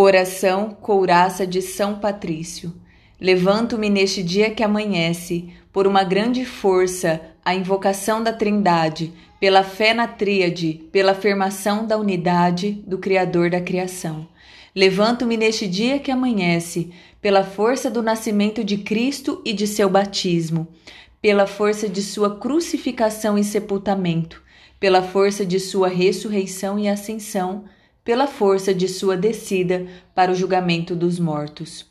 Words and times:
Oração 0.00 0.76
Couraça 0.80 1.44
de 1.44 1.60
São 1.60 1.98
Patrício. 1.98 2.72
Levanto-me 3.20 3.90
neste 3.90 4.22
dia 4.22 4.48
que 4.48 4.62
amanhece, 4.62 5.52
por 5.72 5.88
uma 5.88 6.04
grande 6.04 6.44
força, 6.44 7.20
a 7.44 7.52
invocação 7.52 8.22
da 8.22 8.32
Trindade, 8.32 9.12
pela 9.40 9.64
fé 9.64 9.92
na 9.92 10.06
Tríade, 10.06 10.88
pela 10.92 11.10
afirmação 11.10 11.84
da 11.84 11.98
unidade 11.98 12.80
do 12.86 12.98
Criador 12.98 13.50
da 13.50 13.60
criação. 13.60 14.28
Levanto-me 14.72 15.36
neste 15.36 15.66
dia 15.66 15.98
que 15.98 16.12
amanhece, 16.12 16.92
pela 17.20 17.42
força 17.42 17.90
do 17.90 18.00
nascimento 18.00 18.62
de 18.62 18.78
Cristo 18.78 19.42
e 19.44 19.52
de 19.52 19.66
seu 19.66 19.90
batismo, 19.90 20.68
pela 21.20 21.44
força 21.44 21.88
de 21.88 22.02
sua 22.02 22.38
crucificação 22.38 23.36
e 23.36 23.42
sepultamento, 23.42 24.44
pela 24.78 25.02
força 25.02 25.44
de 25.44 25.58
sua 25.58 25.88
ressurreição 25.88 26.78
e 26.78 26.86
ascensão 26.88 27.64
pela 28.08 28.26
força 28.26 28.72
de 28.72 28.88
sua 28.88 29.18
descida 29.18 29.86
para 30.14 30.32
o 30.32 30.34
julgamento 30.34 30.96
dos 30.96 31.20
mortos. 31.20 31.84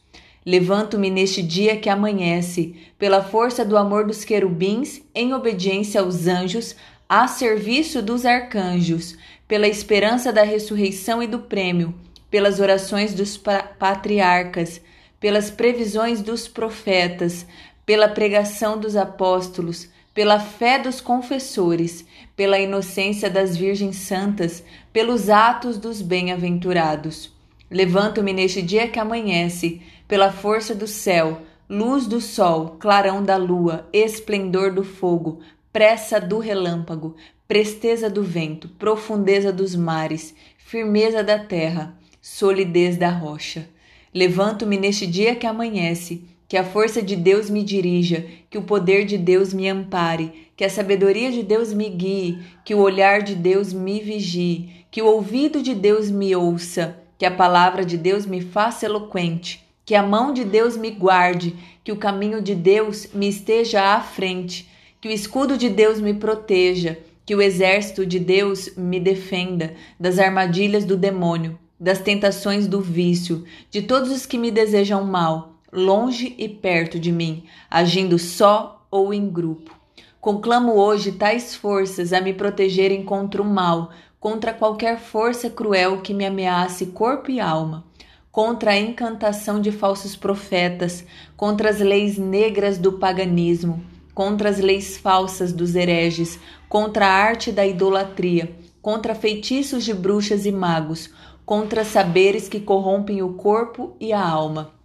Levanto-me 0.43 1.11
neste 1.11 1.43
dia 1.43 1.77
que 1.77 1.91
amanhece, 1.91 2.75
pela 2.97 3.23
força 3.23 3.63
do 3.63 3.77
amor 3.77 4.07
dos 4.07 4.25
querubins, 4.25 4.99
em 5.13 5.31
obediência 5.35 6.01
aos 6.01 6.25
anjos, 6.25 6.75
a 7.07 7.27
serviço 7.27 8.01
dos 8.01 8.25
arcanjos, 8.25 9.15
pela 9.47 9.67
esperança 9.67 10.33
da 10.33 10.41
ressurreição 10.41 11.21
e 11.21 11.27
do 11.27 11.37
prêmio, 11.37 11.93
pelas 12.31 12.59
orações 12.59 13.13
dos 13.13 13.37
patriarcas, 13.37 14.81
pelas 15.19 15.51
previsões 15.51 16.19
dos 16.19 16.47
profetas, 16.47 17.45
pela 17.85 18.07
pregação 18.07 18.75
dos 18.79 18.95
apóstolos, 18.95 19.87
pela 20.17 20.39
fé 20.39 20.79
dos 20.79 20.99
confessores, 20.99 22.03
pela 22.35 22.57
inocência 22.57 23.29
das 23.29 23.55
virgens 23.55 23.97
santas, 23.97 24.63
pelos 24.91 25.29
atos 25.29 25.77
dos 25.77 26.01
bem-aventurados. 26.01 27.31
Levanto-me 27.69 28.33
neste 28.33 28.59
dia 28.63 28.87
que 28.87 28.97
amanhece, 28.97 29.79
pela 30.07 30.31
força 30.31 30.73
do 30.73 30.87
céu, 30.87 31.43
luz 31.69 32.07
do 32.07 32.19
sol, 32.19 32.77
clarão 32.79 33.23
da 33.23 33.37
lua, 33.37 33.87
esplendor 33.93 34.73
do 34.73 34.83
fogo, 34.83 35.39
pressa 35.71 36.19
do 36.19 36.39
relâmpago, 36.39 37.15
presteza 37.47 38.09
do 38.09 38.23
vento, 38.23 38.69
profundeza 38.69 39.53
dos 39.53 39.75
mares, 39.75 40.33
firmeza 40.57 41.23
da 41.23 41.37
terra, 41.37 41.95
solidez 42.19 42.97
da 42.97 43.11
rocha. 43.11 43.69
Levanto-me 44.11 44.79
neste 44.79 45.05
dia 45.05 45.35
que 45.35 45.45
amanhece, 45.45 46.23
que 46.47 46.55
a 46.55 46.63
força 46.63 47.01
de 47.01 47.15
Deus 47.15 47.49
me 47.49 47.61
dirija, 47.61 48.25
que 48.49 48.57
o 48.57 48.63
poder 48.63 49.05
de 49.05 49.17
Deus 49.17 49.53
me 49.53 49.67
ampare, 49.67 50.47
que 50.55 50.63
a 50.63 50.69
sabedoria 50.69 51.29
de 51.31 51.43
Deus 51.43 51.73
me 51.73 51.89
guie, 51.89 52.39
que 52.63 52.73
o 52.73 52.79
olhar 52.79 53.21
de 53.21 53.35
Deus 53.35 53.73
me 53.73 53.99
vigie, 53.99 54.85
que 54.89 55.01
o 55.01 55.07
ouvido 55.07 55.61
de 55.61 55.75
Deus 55.75 56.09
me 56.09 56.35
ouça, 56.35 56.97
que 57.17 57.25
a 57.25 57.31
palavra 57.31 57.83
de 57.83 57.97
Deus 57.97 58.25
me 58.25 58.41
faça 58.41 58.85
eloquente, 58.85 59.63
que 59.85 59.93
a 59.93 60.01
mão 60.01 60.33
de 60.33 60.45
Deus 60.45 60.77
me 60.77 60.91
guarde, 60.91 61.53
que 61.83 61.91
o 61.91 61.97
caminho 61.97 62.41
de 62.41 62.55
Deus 62.55 63.09
me 63.13 63.27
esteja 63.27 63.95
à 63.95 64.01
frente, 64.01 64.69
que 65.01 65.09
o 65.09 65.11
escudo 65.11 65.57
de 65.57 65.69
Deus 65.69 65.99
me 65.99 66.13
proteja, 66.13 66.97
que 67.25 67.35
o 67.35 67.41
exército 67.41 68.05
de 68.05 68.19
Deus 68.19 68.71
me 68.77 69.01
defenda 69.01 69.73
das 69.99 70.17
armadilhas 70.17 70.85
do 70.85 70.95
demônio, 70.95 71.59
das 71.77 71.99
tentações 71.99 72.67
do 72.67 72.79
vício, 72.79 73.43
de 73.69 73.81
todos 73.81 74.11
os 74.11 74.25
que 74.25 74.37
me 74.37 74.49
desejam 74.49 75.03
mal 75.03 75.56
longe 75.71 76.33
e 76.37 76.47
perto 76.47 76.97
de 76.97 77.11
mim, 77.11 77.43
agindo 77.69 78.17
só 78.17 78.85
ou 78.89 79.13
em 79.13 79.29
grupo. 79.29 79.75
Conclamo 80.19 80.73
hoje 80.73 81.11
tais 81.11 81.55
forças 81.55 82.13
a 82.13 82.21
me 82.21 82.33
protegerem 82.33 83.03
contra 83.03 83.41
o 83.41 83.45
mal, 83.45 83.91
contra 84.19 84.53
qualquer 84.53 84.99
força 84.99 85.49
cruel 85.49 86.01
que 86.01 86.13
me 86.13 86.25
ameace 86.25 86.87
corpo 86.87 87.29
e 87.29 87.39
alma, 87.39 87.85
contra 88.31 88.71
a 88.71 88.77
encantação 88.77 89.59
de 89.59 89.71
falsos 89.71 90.15
profetas, 90.15 91.05
contra 91.35 91.69
as 91.69 91.79
leis 91.79 92.17
negras 92.17 92.77
do 92.77 92.93
paganismo, 92.93 93.83
contra 94.13 94.49
as 94.49 94.59
leis 94.59 94.97
falsas 94.97 95.51
dos 95.51 95.75
hereges, 95.75 96.39
contra 96.67 97.05
a 97.05 97.11
arte 97.11 97.51
da 97.51 97.65
idolatria, 97.65 98.55
contra 98.81 99.13
feitiços 99.13 99.83
de 99.83 99.93
bruxas 99.93 100.45
e 100.45 100.51
magos, 100.51 101.09
contra 101.45 101.83
saberes 101.83 102.49
que 102.49 102.59
corrompem 102.59 103.21
o 103.21 103.33
corpo 103.33 103.95
e 103.99 104.11
a 104.11 104.25
alma 104.25 104.76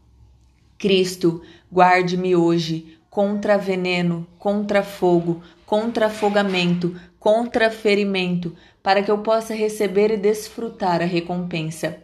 Cristo, 0.83 1.43
guarde-me 1.73 2.35
hoje 2.35 2.99
contra 3.09 3.57
veneno, 3.57 4.27
contra 4.37 4.83
fogo, 4.83 5.41
contra 5.65 6.07
afogamento, 6.07 7.01
contra 7.21 7.71
ferimento, 7.71 8.57
para 8.83 9.01
que 9.01 9.09
eu 9.09 9.19
possa 9.19 9.55
receber 9.55 10.11
e 10.11 10.17
desfrutar 10.17 11.01
a 11.01 11.05
recompensa. 11.05 12.03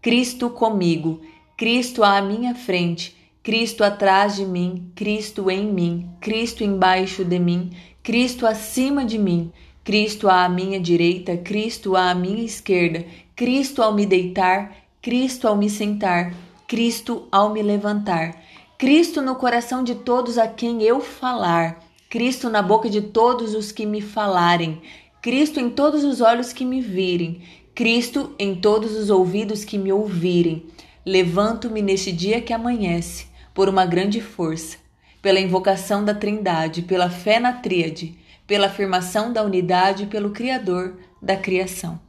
Cristo 0.00 0.48
comigo, 0.48 1.20
Cristo 1.54 2.02
à 2.02 2.22
minha 2.22 2.54
frente, 2.54 3.14
Cristo 3.42 3.84
atrás 3.84 4.36
de 4.36 4.46
mim, 4.46 4.90
Cristo 4.94 5.50
em 5.50 5.70
mim, 5.70 6.08
Cristo 6.18 6.64
embaixo 6.64 7.26
de 7.26 7.38
mim, 7.38 7.72
Cristo 8.02 8.46
acima 8.46 9.04
de 9.04 9.18
mim, 9.18 9.52
Cristo 9.84 10.30
à 10.30 10.48
minha 10.48 10.80
direita, 10.80 11.36
Cristo 11.36 11.94
à 11.94 12.14
minha 12.14 12.42
esquerda, 12.42 13.04
Cristo 13.36 13.82
ao 13.82 13.92
me 13.92 14.06
deitar, 14.06 14.74
Cristo 15.02 15.46
ao 15.46 15.54
me 15.54 15.68
sentar, 15.68 16.32
Cristo 16.74 17.28
ao 17.30 17.52
me 17.52 17.62
levantar, 17.62 18.42
Cristo 18.76 19.22
no 19.22 19.36
coração 19.36 19.84
de 19.84 19.94
todos 19.94 20.38
a 20.38 20.48
quem 20.48 20.82
eu 20.82 21.00
falar, 21.00 21.78
Cristo 22.10 22.50
na 22.50 22.60
boca 22.60 22.90
de 22.90 23.00
todos 23.00 23.54
os 23.54 23.70
que 23.70 23.86
me 23.86 24.00
falarem, 24.00 24.82
Cristo 25.22 25.60
em 25.60 25.70
todos 25.70 26.02
os 26.02 26.20
olhos 26.20 26.52
que 26.52 26.64
me 26.64 26.80
virem, 26.80 27.42
Cristo 27.76 28.34
em 28.40 28.56
todos 28.56 28.96
os 28.96 29.08
ouvidos 29.08 29.64
que 29.64 29.78
me 29.78 29.92
ouvirem. 29.92 30.66
Levanto-me 31.06 31.80
neste 31.80 32.10
dia 32.10 32.40
que 32.40 32.52
amanhece, 32.52 33.28
por 33.54 33.68
uma 33.68 33.86
grande 33.86 34.20
força, 34.20 34.76
pela 35.22 35.38
invocação 35.38 36.04
da 36.04 36.12
Trindade, 36.12 36.82
pela 36.82 37.08
fé 37.08 37.38
na 37.38 37.52
Tríade, 37.52 38.18
pela 38.48 38.66
afirmação 38.66 39.32
da 39.32 39.44
unidade 39.44 40.06
pelo 40.06 40.30
Criador 40.30 40.96
da 41.22 41.36
criação. 41.36 42.03